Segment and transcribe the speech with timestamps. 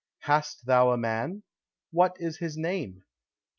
[0.21, 1.43] "Hast thou a man?
[1.91, 3.03] What is his name?"